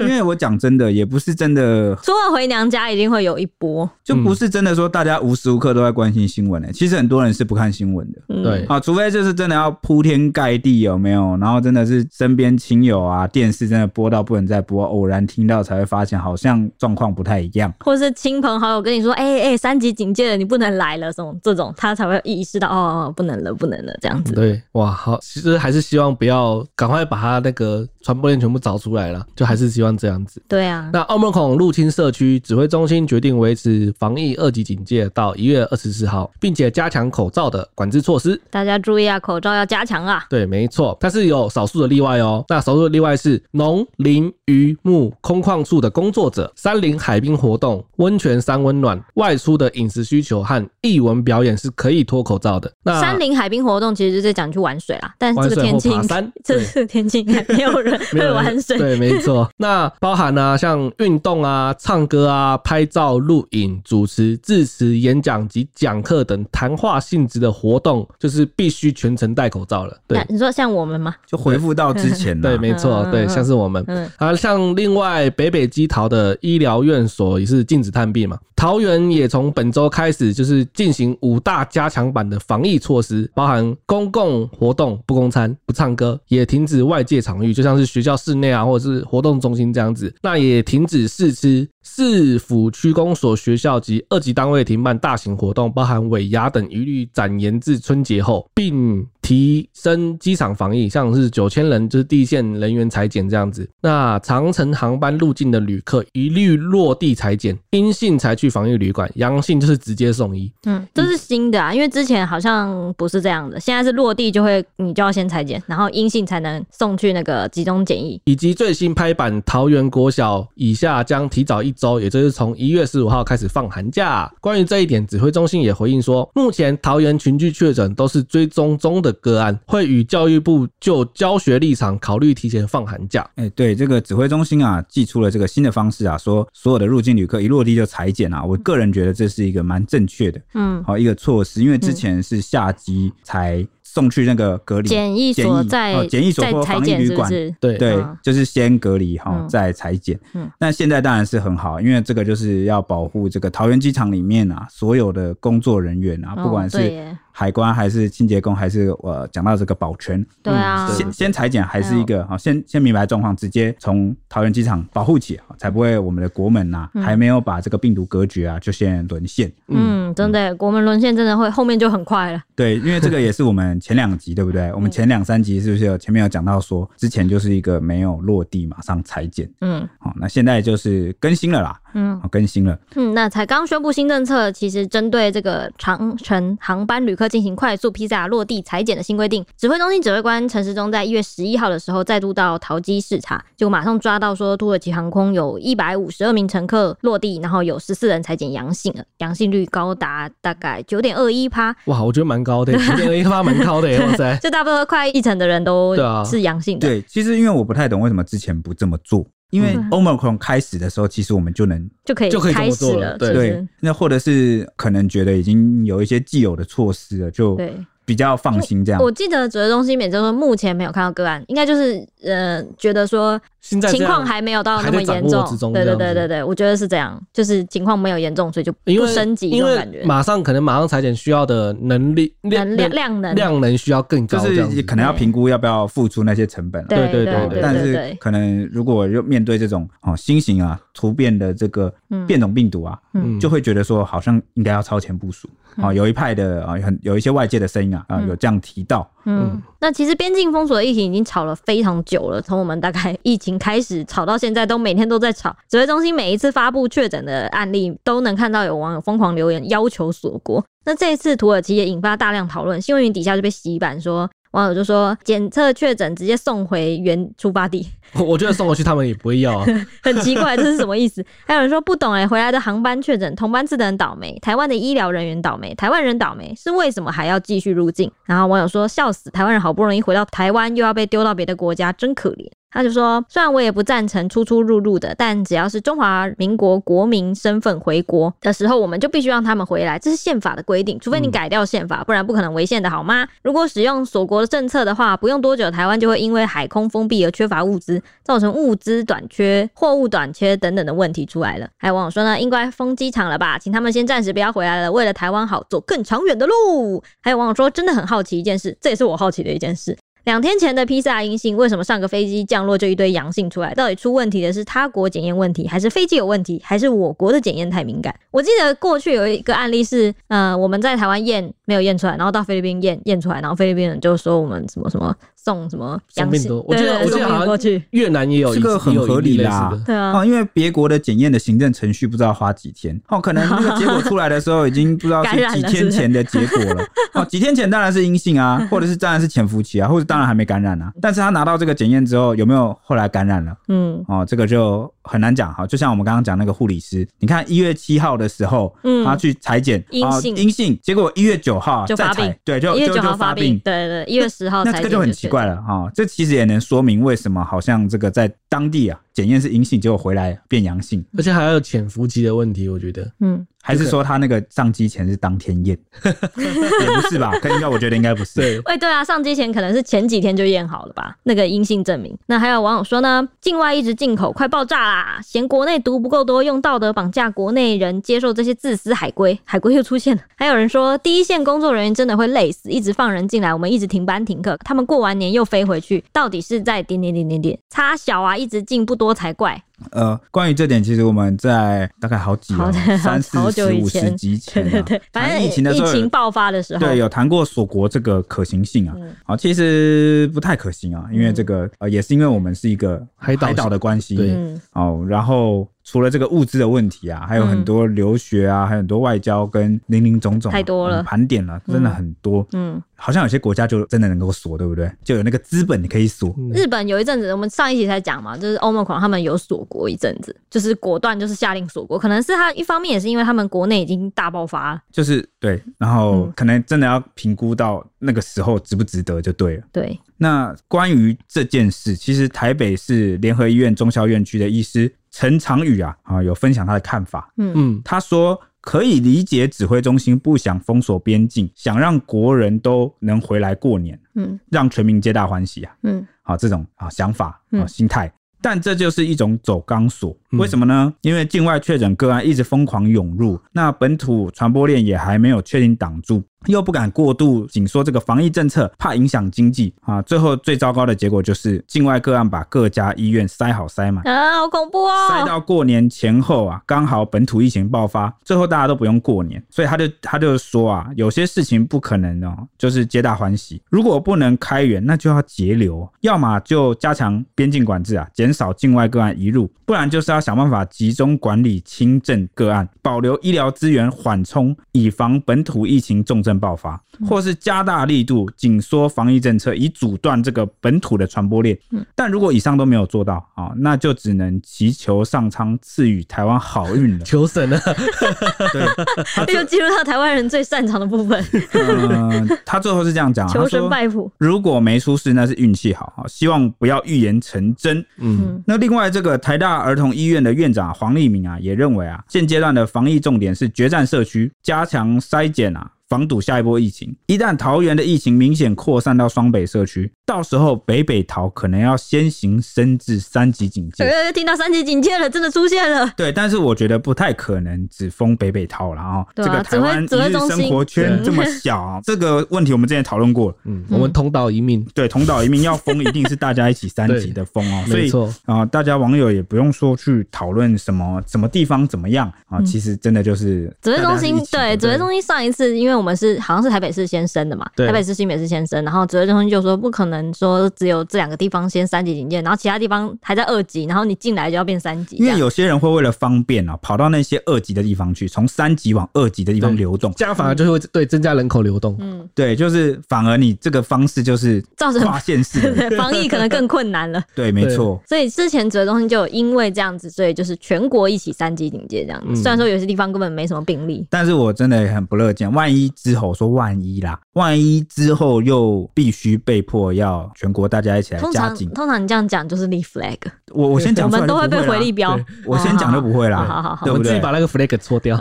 [0.00, 6.68] 因为我讲真的，也不是真的，除了回娘家一定会有一波，就不是真的说大家无时无刻都在关心新闻呢。
[6.72, 11.36] 其实很多人是不看新闻的，对啊，除非就是真的要铺天盖地有没有？
[11.38, 24.32] 然后真的是身边亲友啊，电视真的播到不能再播，偶然听到才会发现好像状况不太一样，或是亲朋好友跟你说，哎、欸、哎、欸，三级警戒了，你不能来了，这种这种他才会意识到，哦，不能了，不能了，这样子。
[24.34, 30.42] 对，哇，好，其实还是希望不要赶快把它那个传播链全部找出来了，就还是希望这样子。
[30.48, 38.40] 对啊，那奥密克戎入侵社区，指挥中心决定维持防疫二级警戒到一月二十四号，并且加强口罩的管制措施。
[38.50, 40.24] 大家注意啊，口罩要加强啊。
[40.28, 42.44] 对，没错，但是有少数的例外哦。
[42.48, 52.70] 那少数的例外是农林渔牧空旷处的工作者、山林海滨活动、温泉山温暖、外出的饮食需求和艺文表演是可以脱口罩的。
[52.90, 55.90] 那山林海滨活动其实就是讲去玩水啦，但是这个天气，
[56.44, 58.78] 这次天气应该没有人 会玩水。
[58.78, 59.48] 对，没错。
[59.56, 69.96] 那包含呢、啊，像运动啊、唱歌啊、拍照、录影、主持、致辞、演讲及讲课等谈话性质的活动，就是必须全程戴口罩了。
[70.06, 71.14] 对，你说像我们吗？
[71.26, 72.50] 就回复到之前的。
[72.50, 73.84] 对，没错，对，像是我们。
[73.86, 74.10] 嗯。
[74.16, 78.38] 啊，像另外北北基桃的医疗院所也是禁止探病嘛。
[78.60, 90.14] 桃园也从本周开始就是进行五大加强版的防疫措施，包含公共活动不供餐、不唱歌，也停止外界场域，就像是学校室内啊，或者是活动中心这样子。
[90.20, 91.66] 那也停止试吃。
[91.82, 99.06] 市府区公所、学校及二级单位停办大型活动，包含尾牙等，一律展延至春节后，并。
[99.30, 103.70] 提升机场防疫，像是九千人就是第一线人员裁剪这样子。
[103.80, 110.50] 那长城航班入境的旅客一律落地裁剪，阴性才去防疫旅馆，阳性就是直接送医。
[110.66, 118.20] 嗯，这是新的啊，因为之前好像不是这样的，现在是落地就会你就要先裁剪，然后阴性才能送去那个集中检疫。
[118.24, 124.28] 以及最新拍板，桃园国小以下将提早一周，也就是从一月十五号开始放寒假。
[124.40, 133.28] 关于这一点，指挥中心也回应说，目前桃园群聚确诊都是追踪中的个案，会与教育部就教学立场考虑提前放寒假。
[133.36, 143.66] 哎，对，这个指挥中心啊，寄出了这个新的方式啊，说所有的入境旅客一落地就裁剪啊，我个人觉得这是一个蛮正确的，嗯，好一个措施，因为之前是下机才。
[143.92, 147.28] 送去那个隔离检疫所在，在检疫所或防疫旅馆，
[147.58, 150.16] 对对，就是先隔离哈，再裁剪。
[150.32, 157.16] 嗯，那现在当然是很好，因为这个就是要保护这个桃园机场里面啊所有的工作人员啊，不管是。
[157.40, 169.50] 海关还是清洁工，还是我讲到这个保全，对啊，嗯、先先裁剪还是一个好，先先明白状况，直接从桃园机场保护起，才不会我们的国门呐、啊嗯、还没有把这个病毒隔绝啊，就先沦陷。
[169.68, 172.42] 嗯，真的，国门沦陷真的会后面就很快了。
[172.54, 174.70] 对，因为这个也是我们前两集对不对？
[174.74, 181.80] 我们前两三集是不是有前面有讲到说，之前就是一个没有落地马上裁剪，嗯，好，那现在就是更新了啦。
[181.94, 182.78] 嗯，更新了。
[182.94, 201.74] 嗯，那才刚宣布新政策，其实针对这个长城航班旅客进行快速 PCR 落地裁剪的新规定，指挥中心指挥官陈时中在一月十一号的时候再度到桃机视察，就马上抓到说土耳其航空有一百五十二名乘客落地，然后有十四人裁剪阳性了，阳性率高达大概九点二一趴。
[201.86, 206.88] 哇，我觉得蛮高的， 九点二一趴蛮高的耶， 哇塞，就差不多快一成的人都是阳性的。
[206.88, 209.26] 对，其实因为我不太懂为什么之前不这么做。
[209.50, 213.68] 因为 Omicron 开始的时候，其实我们就能就可以就可以开始了，对对。
[213.80, 217.74] 那或者是可能觉得已经有一些既有的措施了，就对。
[218.06, 219.00] 比较放心这样。
[219.00, 225.44] 我记得指挥中心每周说目前没有看到个案，应该就是呃觉得说情况还没有到那么严重。
[225.72, 230.02] 对对对对对，我觉得是这样，就是情况没有严重，所以就不升级那种感觉。
[230.04, 236.84] 马上可能马上裁剪需要的能力能量量能量能需要更高，就是可能要评估要不要付出那些成本。
[236.86, 237.60] 对对对对。
[237.60, 241.92] 但是可能如果又面对这种哦新型啊突变的这个
[242.26, 242.98] 变种病毒啊，
[243.40, 245.48] 就会觉得说好像应该要超前部署。
[245.76, 249.08] 啊，有一派的啊，很有一些外界的声音啊，啊，有这样提到。
[249.24, 255.56] 嗯，嗯，那其实边境封锁的疫情已经吵了非常久了，从我们大概 疫情开始吵到现在，都每天都在吵。
[255.68, 260.62] 指挥中心每一次发布确诊的案例，都能看到有网友疯狂留言要求锁国。
[260.84, 264.30] 那这一次土耳其也引发大量讨论，新闻云底下就被洗版说。
[264.52, 267.86] 网友就说，检测确诊直接送回原出发地。
[268.18, 269.66] 我觉得送回去他们也不会要啊，
[270.02, 271.24] 很奇怪，这是什么意思？
[271.46, 278.10] 还有人说不懂哎，回来的航班确诊同班次的人倒霉，台湾的医疗人员倒霉，台湾人倒霉，是为什么还要继续入境？
[278.24, 282.50] 然后网友说笑死，台湾人好不容易回到台湾，又要被丢到别的国家，真可怜。
[282.70, 290.98] 他就说，虽然我也不赞成出出入入的，但只要是中华民国国民身份回国的时候，我们就必须让他们回来，这是宪法的规定。
[291.00, 293.26] 除非你改掉宪法，不然不可能违宪的好吗？
[293.42, 301.68] 如果使用锁国的政策的话，不用多久，台湾就会因为海空封闭而缺乏物资，造成物资短缺、货物短缺等等的问题出来了。
[301.76, 303.58] 还有网友说呢，应该封机场了吧？
[303.58, 307.02] 请他们先暂时不要回来了，为了台湾好，走更长远的路。
[307.20, 309.96] 还有网友说，真的很好奇一件事，这也是我好奇的一件事。
[310.30, 313.74] 两天前的 PCR 阴性，为什么上个飞机降落就一堆阳性出来？
[313.74, 318.14] 到底出问题的是他国检验问题，还是飞机有问题，还是我国的检验太敏感？
[318.30, 325.12] 我记得过去有一个案例是，呃，我们在台湾验没有验出来，然后到菲律宾验验出来，然后菲律宾人就说我们什么什么。
[325.42, 326.62] 送什么阳性？
[326.66, 343.56] 我觉得我觉得好像越南也有这个很合理啦，对啊，因为别国的检验的行政程序不知道花几天，哦，可能那个 结果出来的时候已经不知道是几天前的结果了， 哦，几天前当然是阴性啊，或者是当然是潜伏期啊，或者当然还没感染啊，但是他拿到这个检验之后有没有后来感染了？
[343.68, 345.52] 嗯，哦，这个就很难讲。
[345.54, 350.36] 哈，就像我们刚刚讲那个护理师，你看一月七号的时候，嗯，他去裁剪阴性。
[350.36, 363.46] 阴性，结果一月九号就发病，对，就就就发病，对对，一月十号，那这个就很奇怪了哈，这其实也能说明为什么好像这个在当地啊检验是阴性，结果回来变阳性，而且还要有潜伏期的问题，我觉得，嗯。
[363.62, 365.78] 还是说他那个上机前是当天验？
[366.02, 367.30] 也不是吧？
[367.44, 368.36] 应该我觉得应该不是。
[368.40, 371.14] 对，哎，对啊，上机前可能是前几天就验好了吧？
[371.24, 372.16] 那个阴性证明。
[372.24, 379.38] 那还有网友说呢，境外一直进口快爆炸啦，嫌国内毒不够多，用道德绑架国内人，接受这些自私海归。
[379.44, 380.22] 海归又出现了。
[380.36, 389.62] 还有人说，第一线工作人员真的会累死，一直放人进来，我们一直停班停课，他们过完年又飞回去，到底是在点点点点点，差小啊，一直进不多才怪。
[389.92, 392.54] 呃，关于这点，其实我们在大概好几
[393.02, 398.94] 三四十五十集前， 对对对，反正疫情的时候，疫情爆发的时候，对，有谈过锁国这个可行性啊。
[399.24, 404.36] 好，其实不太可行啊，因为这个呃，也是因为我们是一个海岛的关系，对，
[404.72, 405.68] 哦，然后。
[405.90, 412.46] 除了这个物资的问题啊，还有很多留学啊，嗯、还有很多外交跟零零总总，太多了，盘点了，真的很多。
[412.52, 414.88] 嗯，好像有些国家就真的能够锁，对不对？
[415.02, 416.32] 就有那个资本你可以锁。
[416.54, 429.64] 日本有一阵子，我们上一集才讲嘛，就是 Omicron 他们有锁国一阵子，就是果断就是下令锁国，可能是他一方面也是因为他们国内已经大爆发，就是对，然后可能真的要评估到那个时候值不值得就对了。
[429.72, 434.94] 对，那关于这件事，其实台北市联合医院中校院区的医师。
[435.10, 437.32] 陈长宇啊啊，有分享他的看法。
[437.36, 443.98] 嗯嗯，他说可以理解指挥中心不想封锁边境，想让国人都能回来过年。
[444.14, 445.74] 嗯，让全民皆大欢喜啊。
[445.82, 450.16] 嗯，好，这种啊想法啊心态，但这就是一种走钢索。
[450.32, 450.92] 为什么呢？
[451.00, 456.22] 因为境外确诊个案一直疯狂涌入，那本土传播链也还没有确定挡住。
[456.46, 460.00] 又不敢过度紧缩这个防疫政策，怕影响经济啊！
[460.02, 464.90] 最后最糟糕的结果就是境外个案把各家医院塞好塞满啊，好恐怖哦！
[465.10, 473.60] 塞到过年前后啊，刚好本土疫情爆发，最后大家都不用过年，所以他就他就说啊，有些事情不可能哦，就是皆大欢喜。
[473.68, 486.29] 如果不能开源，那就要节流，要么就加强边境管制啊，减少境外个案移入，不然就是要想办法集中管理轻症个案，保留医疗资源缓冲，以防本土疫情重症。
[486.38, 491.58] 爆发，或是加大力度紧缩防疫政策，以阻断这个本土的传播链。
[491.94, 497.04] 但如果以上都没有做到啊，那就只能祈求上苍赐予台湾好运了。
[497.06, 497.58] 求神了！
[498.52, 501.24] 对，又进入到台湾人最擅长的部分。
[501.52, 504.10] 嗯， 他最后是这样讲：求神拜佛。
[504.18, 506.04] 如果没出事，那是运气好啊。
[506.06, 507.84] 希望不要预言成真。
[507.98, 515.70] 嗯，那另外这个台大儿童医院的院长黄立明啊，也认为啊，现阶段的防疫重点是决战社区，加强筛检啊。
[515.90, 523.82] 防堵下一波疫情，一旦桃园的疫情明显扩散到双北社区，到时候北北桃可能要先行升至三级警戒。
[523.82, 525.92] 对，听到三级警戒了，真的出现了。
[525.96, 529.04] 对，但是我觉得不太可能只封北北桃了啊。
[529.16, 533.36] 这个台湾一日生活圈这么小， 这个问题我们之前讨论过。
[533.44, 534.64] 嗯，我们同岛一命。
[534.72, 537.64] 对，同岛一命要封，一定是大家一起三级的封哦。
[537.66, 544.16] 没错啊，大家网友也不用说去讨论什么什么地方怎么样啊，其实真的就是指挥中心。
[544.30, 545.79] 对，指挥中心上一次因为。
[545.80, 554.96] 我们是好像是台北市先升的嘛，对台北市、新北市先升，然后指挥中心就说不可能说只有这两个地方先三级警戒，然后其他地方还在二级，然后你进来就要变三级。
[554.96, 561.74] 因为有些人会为了方便啊，跑到那些二级的地方去，从三级往二级的地方流动，这样反而就是会对增加人口流动。
[561.80, 565.40] 嗯，对，就是反而你这个方式就是造成跨县市
[565.78, 567.02] 防疫可能更困难了。
[567.14, 567.80] 对，没错。
[567.88, 572.06] 所以之前指挥中心就有因为这样子，所以就是全国一起三级警戒这样子。
[572.08, 576.10] 嗯、虽然说有些地方根本没什么病例，但是我真的很不乐见，万一之后。
[576.20, 581.48] 说万一啦，万一之后又必须被迫要全国大家一起来加紧。
[581.50, 582.98] 通常你这样讲就是立 flag。
[583.32, 584.98] 我我先讲，我们都会被回力标。
[585.24, 586.88] 我先讲就不会啦，好好好，对不对？
[586.88, 587.96] 自己把那个 flag 搓掉，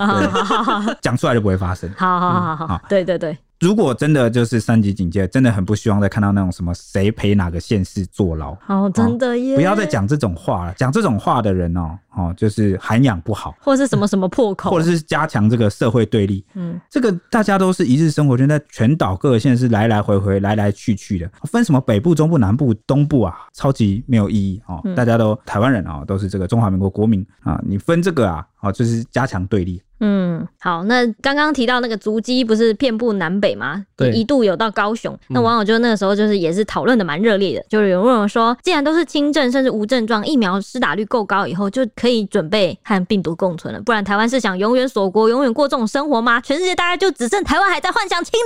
[1.01, 1.89] 讲出来就不会发生。
[1.95, 3.37] 好好好好好，对对对。
[3.59, 8.55] 如果真的就是三级警戒，真的很不希望再看到那种什么谁陪哪个县市坐牢。
[8.67, 9.55] 哦，真的耶！
[9.55, 16.41] 不要再讲这种话了，讲这种话的人哦，哦，就是涵养不好，或者是什么什么破口，或者是加强这个社会对立。
[16.53, 24.81] 嗯，这个大家都是一日生活圈，在全岛各个县市来来回回、来来去去的，分什么北部、中部、南部、东部啊，超级没有意义哦。
[24.95, 29.81] 大家都台湾人啊，都是这个中华民国国民啊，你分这个啊，哦，就是加强对立。
[30.01, 33.85] 嗯，好，那刚刚提到那个足迹不是遍布南北吗？
[33.97, 35.17] 对，一度有到高雄。
[35.27, 46.39] 那网友就那个时候就是也是讨论的蛮热烈的，就是有人问我说，既然都是轻症甚至无症状，疫苗施打率够高以后就可以准备和病毒共存了，不然台湾是想永远锁国、永远过这种生活吗？
[46.39, 48.39] 全世界大概就只剩台湾还在幻想清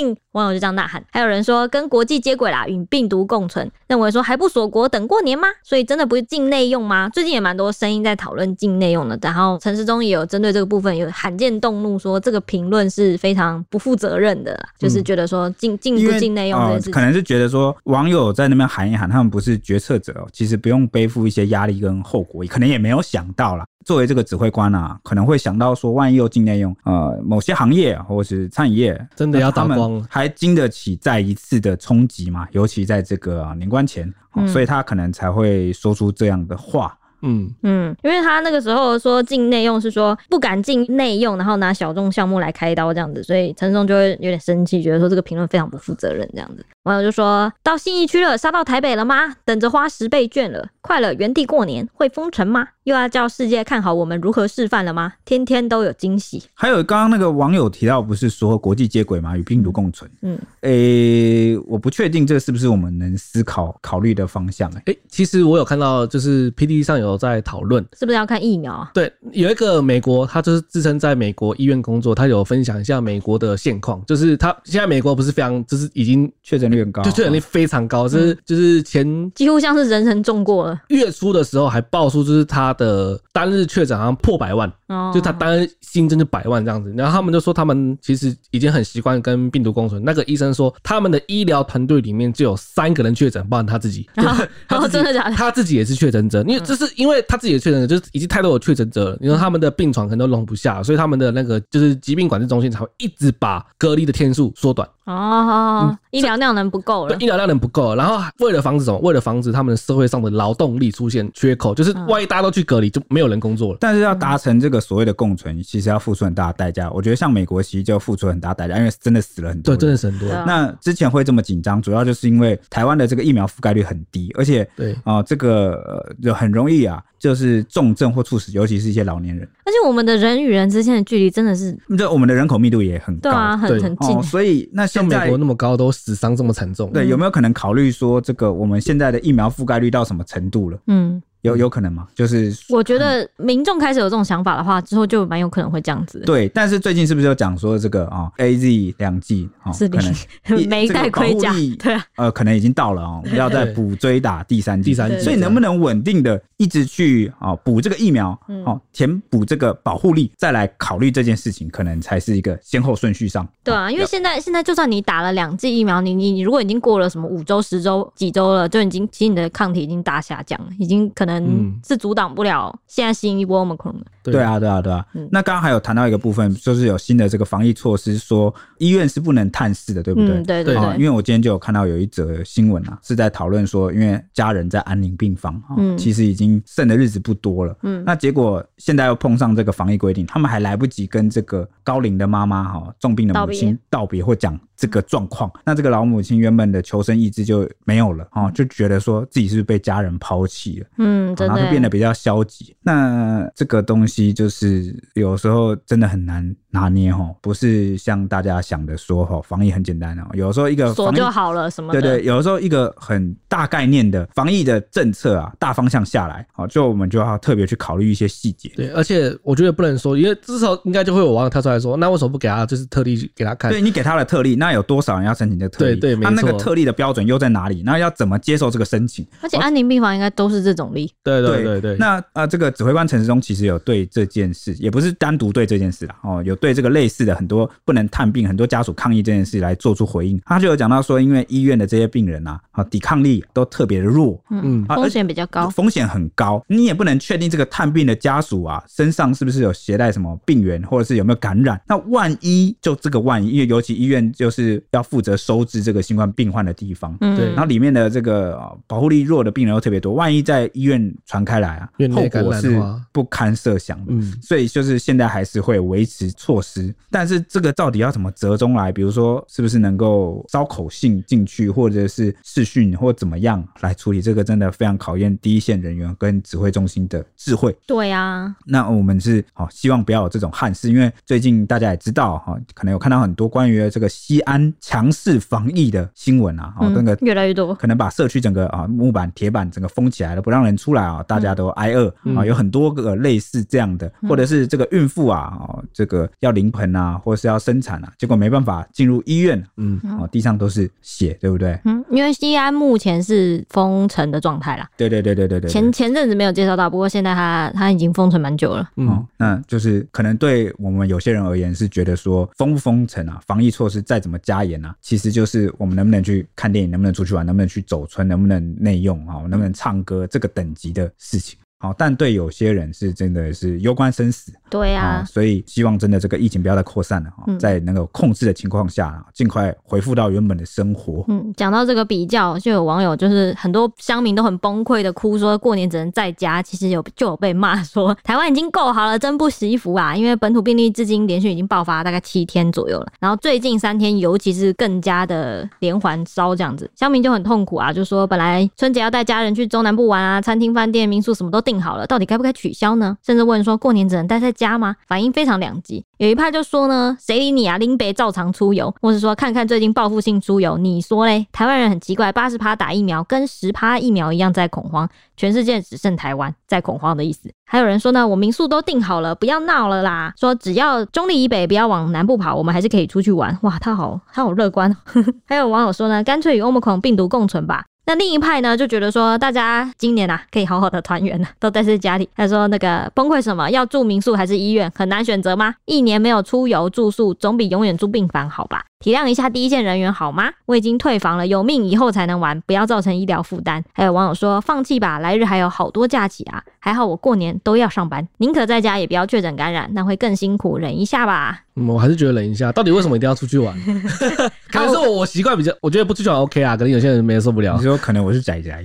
[0.00, 0.16] 零。
[0.32, 1.02] 网友就这样呐喊。
[1.10, 5.48] 还有人说跟国际接轨啦，与病毒共存，认为说还不锁国等过年吗？
[5.62, 7.10] 所以真的不是境内用吗？
[7.10, 10.85] 最近也蛮多声音在讨论境内用的，然后陈时中也有针对这个部分。
[10.94, 23.64] 有罕见动怒，说这个评论是非常不负责任的，嗯、就是觉得说禁禁不禁内用这件事，呃，可能是觉得说网友在那边喊一喊，他们不是决策者，其实不用背负一些压力跟后果，可能也没有想到啦。
[23.84, 32.48] 作为这个指挥官啊，可能会想到说，万一又禁内用，呃，某些行业或是餐饮业真的要打光，还经得起再一次的冲击嘛？
[32.50, 36.98] 尤其在这个年关前，嗯、所以他可能才会说出这样的话。
[37.26, 46.64] 嗯嗯，因为他那个时候说禁内用是说不敢禁内用，然后拿小众项目来开刀这样子，所以陈松就会有点生气，觉得说这个评论非常不负责任这样子。
[46.86, 49.34] 网友就说到信义区了，杀到台北了吗？
[49.44, 52.68] 等着花十倍券了，快了，原地过年会封城吗？
[52.84, 55.14] 又要叫世界看好我们如何示范了吗？
[55.24, 56.44] 天天都有惊喜。
[56.54, 59.36] 还有刚刚那个网友提到，不是说国际接轨吗？
[59.36, 60.08] 与病毒共存。
[60.22, 64.82] 嗯，诶、欸，我不确定这是不是我们能思考考虑的方向、欸。
[64.86, 68.92] 诶、欸，其实我有看到，就是 PTT 上有在讨论，是不是要看疫苗啊？
[68.94, 80.80] 对，有一个美国，他就是自称在美国医院工作，他有分享一下美国的现况，就是他现在美国不是非常，就是已经确诊率很高，就确诊率非常高，就是、嗯、就是前几乎像是人人中过了。
[80.88, 86.92] 月初的时候还爆出就是他的单日确诊好像破百万，哦，就他单日新增就百万这样子。
[86.96, 90.02] 然后他们就说他们其实已经很习惯跟病毒共存。
[90.04, 94.24] 那个医生说他们的医疗团队里面就有三个人确诊，包含他自己，哦、
[94.68, 95.34] 他自己、哦、真的假的？
[95.34, 99.18] 他自己也是确诊者，因为这是因为他自己的确诊者，就是已经太多有确诊者了。
[99.20, 104.88] 因为他们的病床可能都容不下，所以他们的那个就是疾病管制中心才会一直把隔离的天数缩短。
[105.06, 107.94] 哦，嗯、医疗量能不够了，对，医疗量能不够。
[107.94, 108.98] 然后为了防止什么？
[108.98, 113.78] 为了防止他们的社会上的劳动力出现缺口，就是万一大家都去隔离，就没有人工作了。
[113.80, 116.90] 但是要达成这个所谓的共存，其实要付出很大的代价。
[116.90, 119.74] 我觉得像美国其实就付出很大代价，因为真的死了很多。
[119.74, 120.28] 对，真的死很多。
[120.46, 127.02] 那之前会这么紧张，主要就是因为台湾的这个疫苗覆盖率很低，而且对啊、呃，这个就很容易啊。
[127.18, 129.42] 就是重症或猝死，尤其是一些老年人。
[129.64, 134.16] 而且我们的人与人之间的距离真的是，这我们的人口密度也很高，对啊，很很近。
[134.16, 140.78] 哦，所以那像美国那么高，都死伤这么惨重，对，有没有可能考虑说，这个我们现在的疫苗覆盖率到什么程度了？
[140.88, 141.20] 嗯。
[141.42, 142.06] 有有可能吗？
[142.14, 146.20] 就是我觉得民众开始有这种想法的话，之后就蛮有可能会这样子。
[146.20, 150.14] 对，但是最近是不是有讲说这个啊，A Z 两剂啊，是可能
[150.68, 154.90] 没带盔甲，对啊，呃，可能已经到了哦，要再补追打第三剂。
[154.90, 158.30] 第三剂，所以能不能稳定的一直去啊补这个疫苗，
[158.64, 163.46] 哦，填补这个保护力，再来考虑这件事情，可能才是一个先后顺序上。
[163.62, 174.06] 对啊，因为现在现在就算你打了两剂疫苗，你你你如果已经过了什么五周、十周、几周了，就已经其实你的抗体已经大下降了，已经可能是阻挡不了现在新一波 Omicron 了。
[174.32, 175.04] 对啊，对啊，对啊。
[175.14, 180.30] 嗯、那刚刚还有谈到一个部分，就是有新的这个防疫措施，说医院是不能探视的，对不对？
[180.30, 180.94] 嗯、对对对、哦。
[180.98, 187.76] 因为我今天就有看到有一则新闻啊，是在讨论说，因为家人在安宁病房啊，嗯、其实已经剩的日子不多了。
[187.82, 188.02] 嗯。
[188.04, 202.76] 那结果现在又碰上这个防疫规定，他们还来不及跟这个高龄的妈妈哈、重病的母亲道别或讲这个状况，那这个老母亲原本的求生意志就没有了啊，就觉得说自己是被家人抛弃了，嗯，然后就变得比较消极。
[202.82, 218.70] 那这个东西就是有时候真的很难拿捏哈，不是像大家想的说哈，防疫很简单哦，有时候一个锁就好了什么的，对对，有的时候一个很大概念的防疫的政策啊，大方向下来，好，就我们就要特别去考虑一些细节。
[218.76, 223.72] 对，而且我觉得不能说，因为至少应该就会有网友跳出来说，那为什么不给他就是特例给他看？
[223.72, 224.76] 对，你给他的特例，那。
[224.76, 225.96] 有多少人要申请这个特例？
[225.96, 227.82] 对对，他那个特例的标准又在哪里？
[227.82, 229.26] 那要怎么接受这个申请？
[229.40, 231.10] 而且安宁病房应该都是这种例。
[231.22, 231.96] 对对对对。
[231.96, 240.40] 那呃，这个指挥官陈时中其实有对这件事，也不是单独对这件事啦，哦，有对这个类似的很多不能探病、很多家属抗议这件事来做出回应。
[240.44, 251.80] 他就有讲到说，因为医院的这些病人啊，啊，抵抗力都特别的弱，嗯，风险比较高，风险很高，你也不能确定这个探病的家属啊身上是不是有携带什么病源，或者是有没有感染。
[251.86, 255.36] 那万一就这个万一，因为尤其医院就是要负责。
[255.46, 264.06] 收治这个新冠病患的地方，对，然后里面的这个保护力弱的病人又特别多，万一在医院传开来啊，后果是不堪设想的。
[264.08, 268.92] 嗯，所以就是现在还是会维持措施，但是这个到底要怎么折中来？
[268.92, 274.22] 比如说，是不是能够捎口信进去，或者是视讯，或怎么样来处理？
[274.22, 277.76] 这个真的非常考验第一线人员跟指挥中心的智慧。
[277.86, 285.40] 对啊，那我们是好希望不要有这种憾事，因为最近大家也知道哈，可能有看到很多关于这个西安强势。
[285.48, 301.78] 防疫的新闻啊，哦，那个越来越多，可能把社区整个啊木板、铁板整个封起来了，不让人出来啊，大家都挨饿啊，有很多个类似这样的，或者是这个孕妇啊，哦，这个要临盆啊，或者是要生产啊，结果没办法进入医院，嗯，哦，地上都是血，对不对？
[301.84, 304.88] 嗯，因为西安目前是封城的状态啦。
[304.96, 305.70] 对对对对对对。
[305.70, 308.88] 前前阵子没有介绍到，不过现在他他已经封城蛮久了。
[308.96, 321.58] 嗯，那就是可能对我们有些人而言是觉得说封不封城啊，防疫措施再怎么加严啊，其实就是我们能不能去看电影，能不能出去玩，能不能去走村，能不能内用啊，能不能唱歌，这个等级的事情。
[321.78, 324.50] 好，但对有些人是真的是攸关生死。
[324.68, 331.24] 对啊，所以希望真的这个疫情不要再扩散了哈，嗯、在能够控制的情况下，尽快恢复到原本的生活。
[331.28, 336.62] 嗯，讲到这个比较，就有网友就是很多乡民都很崩溃的哭说，过年只能在家。
[336.62, 340.14] 其实有就有被骂说，台湾已经够好了，真不惜福啊！
[340.16, 353.16] 因为本土病例至今连续已经爆发大概七天左右了，然后最近三天尤其是更加的连环烧这样子，乡民就很痛苦啊，就说本来春节要带家人去中南部玩啊，餐厅、饭店、民宿什么都订好了，到底该不该取消呢？
[353.24, 354.96] 甚至问说，过年只能待在家吗？
[355.06, 356.04] 反应非常两极。
[356.16, 361.46] 有一派就说呢，谁理你啊，林北照常出游，或是说看看最近报复性出游，你说嘞？
[361.52, 367.52] 台湾人很奇怪，八十趴打疫苗跟十趴疫苗一样在恐慌，全世界只剩台湾在恐慌的意思。
[367.66, 373.56] 还有人说呢，我民宿都订好了，不要闹了啦，说只要中立以北不要往南部跑，我们还是可以出去玩。
[373.62, 374.96] 哇，他好他好乐观。
[375.46, 377.84] 还有网友说呢，干脆与 Omicron 病毒共存吧。
[378.08, 382.28] 那另一派呢，就觉得说，大家今年啊，可以好好的团圆了，都待在家里。
[382.36, 385.74] 他说那个崩溃什么，要住民宿还是医院，很难选择吗？
[385.86, 388.84] 一年没有出游住宿，总比永远住病房好吧？
[389.00, 390.52] 体谅一下第一线人员好吗？
[390.66, 393.82] 我已经退房了，有命以后才能玩，不要造成医疗负担。
[393.92, 396.62] 还有网友说，放弃吧，来日还有好多假期啊。
[396.78, 401.65] 还好我过年都要上班，宁可在家也不要确诊感染，那会更辛苦，忍一下吧。
[401.76, 402.72] 嗯，我还是觉得忍一下。
[402.72, 403.74] 到底为什么一定要出去玩？
[404.70, 406.76] 可能是我我习惯比较，我觉得不出去玩 OK 啊。
[406.76, 407.76] 可能有些人没受不了。
[407.76, 408.84] 你说可能我是宅宅。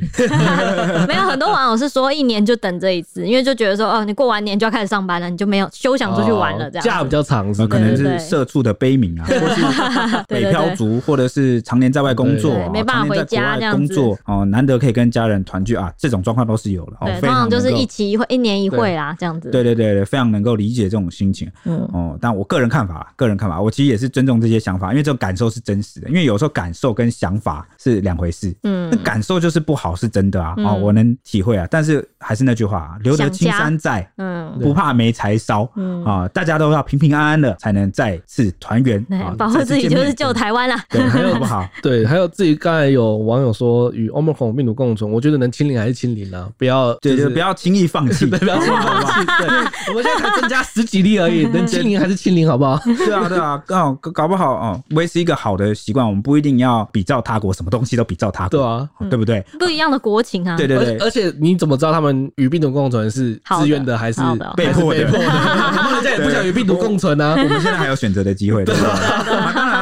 [1.08, 6.70] 没有很多网友是说一年就等这一次，因为就觉得说哦，你过完年就要开始上班了，你就没有休想出去玩了。
[6.70, 16.94] 这样、哦、假比较长是，可能是社畜的悲鸣啊， 或是北漂族，或者是常年在外工作，没办法回家这样工作哦，难得可以跟家人团聚啊，这种状况都是有的。
[17.06, 19.50] 对，通常就是一期一会，一年一会啦，这样子。
[19.50, 21.50] 对对对对，非常能够理解这种心情。
[21.66, 23.60] 嗯哦，但我个人看法，个人看法。
[23.62, 26.10] 我其实也是尊重这些想法，因为这种感受是真实的。
[26.10, 28.54] 因为有时候感受跟想法是两回事。
[28.64, 30.54] 嗯，那感受就是不好，是真的啊。
[30.58, 31.68] 哦，我能体会啊。
[31.70, 35.70] 但是还是那句话，留得青山在，嗯，不怕没柴烧。
[35.76, 39.06] 嗯啊，大家都要平平安安的，才能再次团圆。
[39.38, 40.76] 保护自己就是救台湾了。
[40.90, 41.68] 对，还有不好。
[41.82, 49.26] 对，还有自己刚才有网友说与 Omicron 病毒共存，我觉得能清零还是清零啊，不要就是不要轻易放弃， 不要轻易放弃。
[49.40, 49.48] 对，
[49.90, 52.71] 我们现在才增加十几例而已，能清零还是清零，好不好？
[52.84, 53.52] 对啊，对啊。
[53.52, 59.42] 啊，刚好搞不好哦，维持一个好的习惯，我们不一定要比照他国，什么东西都比照他国，对啊，对不对？
[59.60, 60.98] 不一样的国情啊，对对对。
[61.00, 64.22] 而且你怎么知道他们与病毒共存是自愿的还是
[64.56, 65.06] 被迫的？
[65.12, 67.32] 他们现在也不想与病毒共存啊。
[67.32, 69.26] 我们现在还有选择的机会，对吧？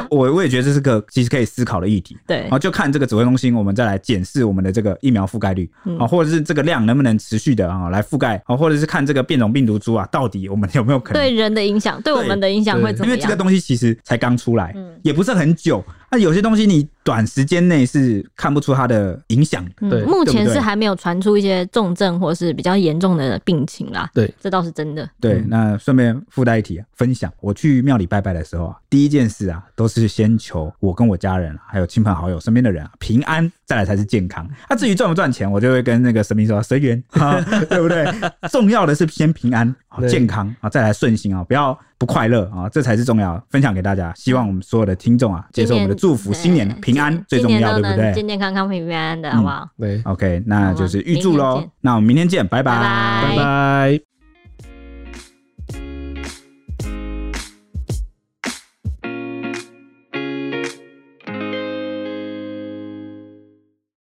[0.09, 2.17] 我我也觉得这是个其实可以思考的议题。
[2.25, 13.07] 对，然后就看这个指挥中心，我们再来检视我们的这个疫苗覆盖率啊，或者是这个量能不能持续的啊来覆盖啊，或者是看这个变种病毒株啊，到底我们有没有可能对人的影响，对我们的影响会怎么样？
[13.07, 14.39] 因为这个东西其实才刚。
[14.39, 15.83] 出来，也不是很久。
[16.09, 24.09] 那有些东西你短时间内是看不出它的影响，对，目前是还没有传出一些重症或是比较严重的病情啦。
[24.13, 25.09] 对，这倒是真的。
[25.19, 34.47] 对，那顺便附带一提分享，我去庙里拜拜的时候啊，第一件事啊，都是先求我跟我家人还有亲朋好友身边的人啊平安，再来才是健康。
[34.69, 37.01] 那至于赚不赚钱，我就会跟那个神明说随缘，
[37.69, 38.05] 对不对？
[38.49, 39.73] 重要的是先平安、
[40.07, 43.41] 健康啊，再来顺心啊，不要不快乐啊，这才是重要。
[43.49, 46.67] 分享给大家，希望我们所有的听众啊，接受我们的祝福，新年
[46.99, 48.13] 平安最重要，对不对？
[48.13, 49.67] 健健康康、平平安安的，好不好？
[49.77, 51.63] 对，OK，那就是预祝喽。
[51.81, 54.18] 那我们明天见，拜拜，拜拜。